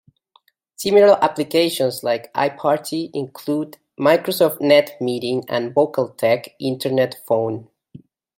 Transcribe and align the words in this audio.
Similar 0.77 1.23
applications 1.23 2.01
like 2.03 2.33
iParty 2.33 3.11
include 3.13 3.77
Microsoft 3.99 4.57
NetMeeting 4.57 5.45
and 5.47 5.75
VocalTec 5.75 6.47
Internet 6.59 7.21
Phone. 7.27 7.69